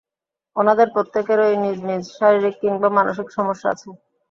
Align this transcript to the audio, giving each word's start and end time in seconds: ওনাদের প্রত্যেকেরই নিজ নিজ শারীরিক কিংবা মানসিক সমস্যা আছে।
ওনাদের 0.55 0.87
প্রত্যেকেরই 0.95 1.55
নিজ 1.63 1.77
নিজ 1.89 2.03
শারীরিক 2.17 2.55
কিংবা 2.61 2.89
মানসিক 2.97 3.27
সমস্যা 3.37 3.67
আছে। 3.73 3.87